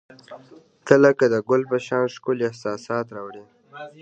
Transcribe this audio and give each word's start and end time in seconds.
•ته 0.85 0.93
لکه 1.03 1.25
د 1.33 1.35
ګل 1.47 1.61
په 1.71 1.77
شان 1.85 2.03
ښکلي 2.15 2.43
احساسات 2.47 3.05
راوړي. 3.15 3.43